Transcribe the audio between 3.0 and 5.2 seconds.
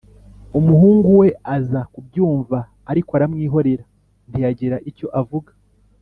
aramwihorera ntiyagira icyo